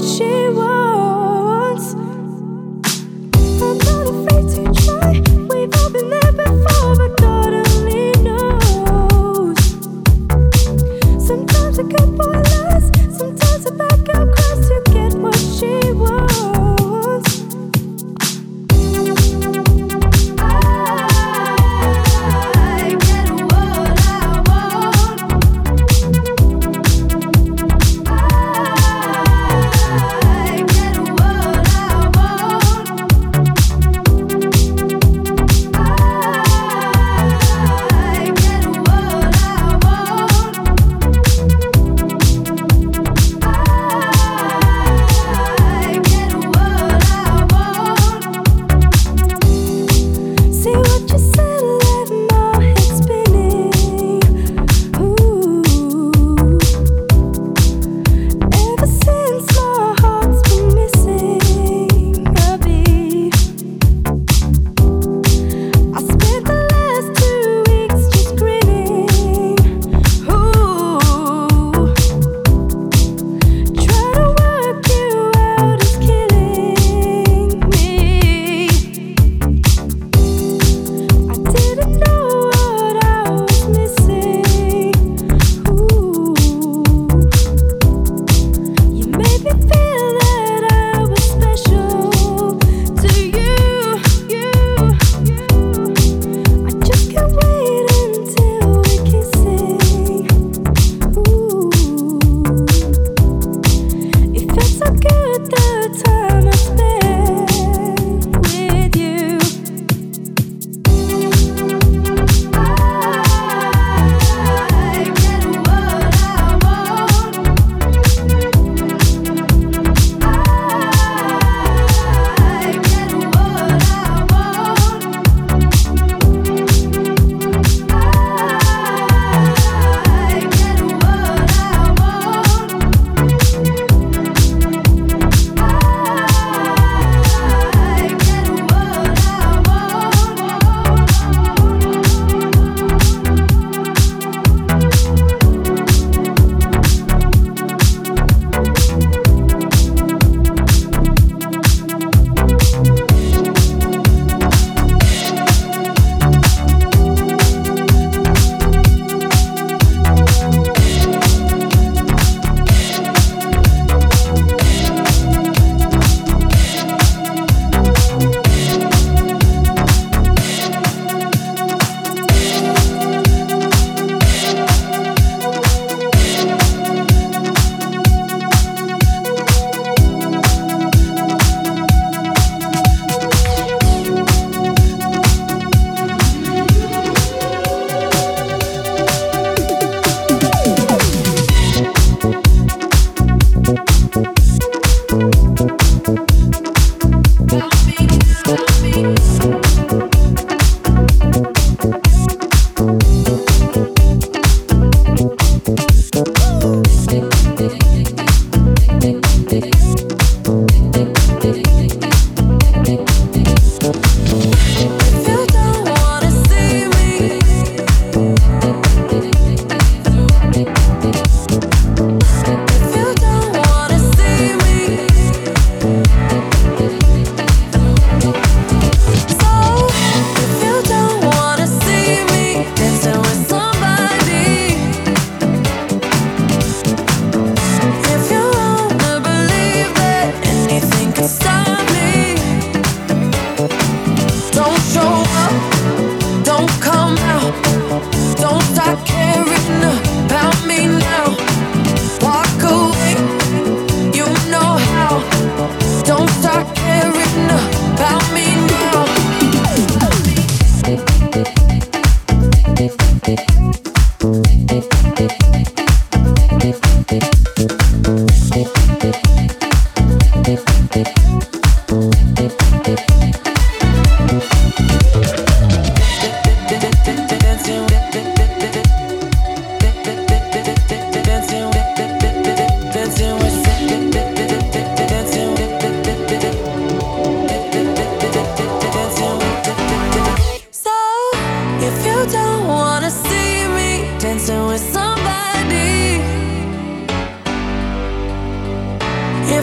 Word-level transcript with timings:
get 0.00 0.54
what 0.54 0.67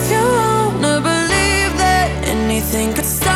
you 0.10 0.18
don't 0.18 0.82
believe 0.82 1.72
that 1.78 2.10
anything 2.26 2.92
could 2.94 3.06
dancing 3.06 3.35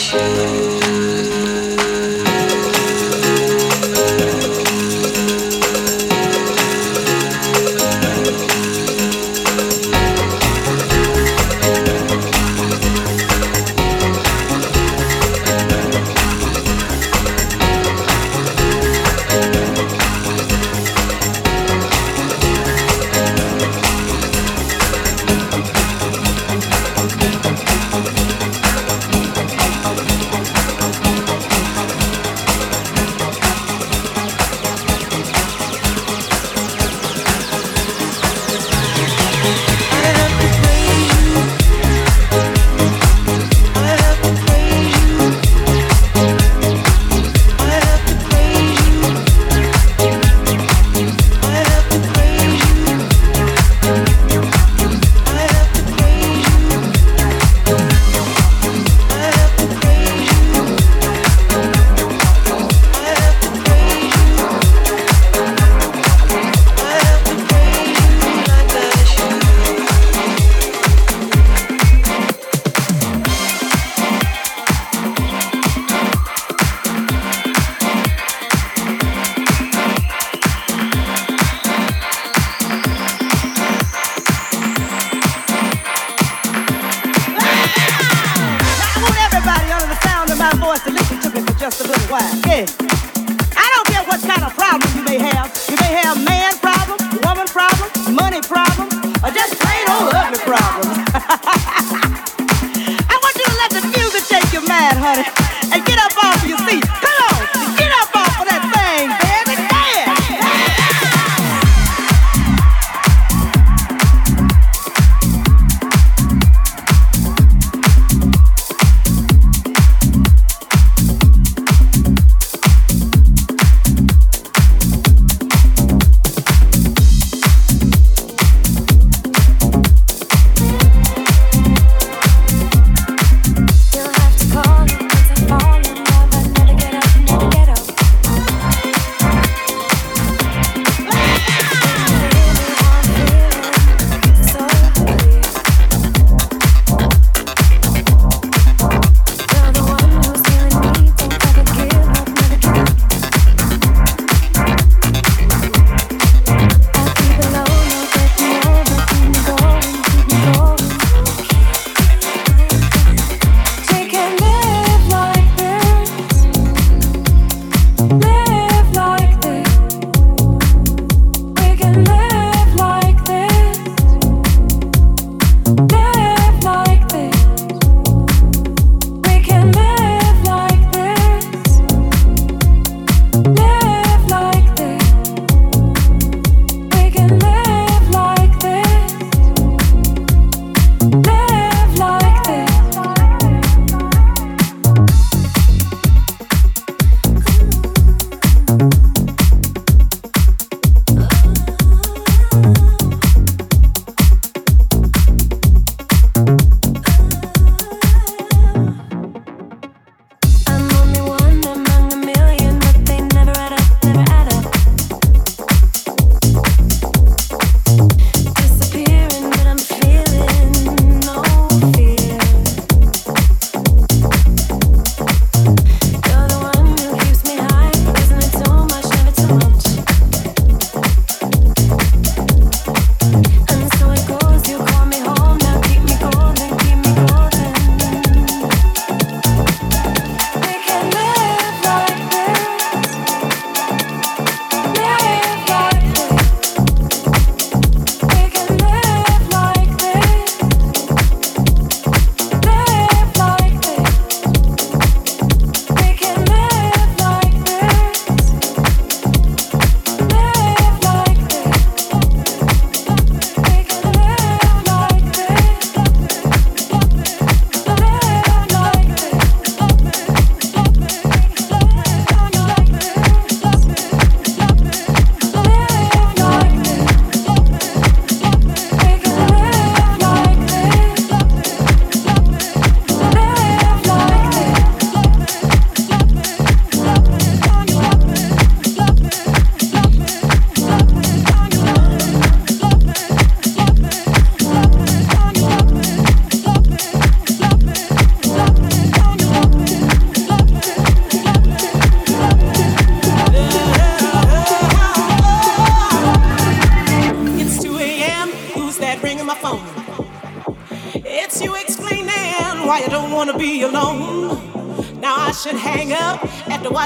谢。 0.00 0.69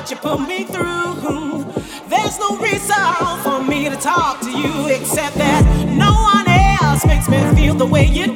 what 0.04 0.10
you 0.10 0.16
put 0.18 0.46
me 0.46 0.64
through. 0.64 1.64
There's 2.10 2.38
no 2.38 2.58
reason 2.58 2.94
for 3.42 3.62
me 3.62 3.88
to 3.88 3.96
talk 3.96 4.38
to 4.40 4.50
you 4.50 4.88
except 4.88 5.36
that 5.36 5.64
no 5.96 6.12
one 6.12 6.46
else 6.46 7.06
makes 7.06 7.26
me 7.26 7.38
feel 7.54 7.74
the 7.74 7.86
way 7.86 8.04
you 8.04 8.26
do. 8.26 8.33